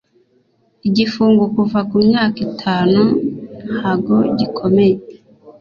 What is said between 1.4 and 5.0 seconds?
kuva ku myaka itanu ntago gikomeye.